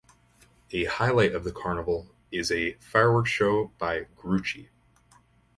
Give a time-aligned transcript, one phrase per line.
[0.71, 4.69] A highlight of the carnival is a fireworks show by Grucci.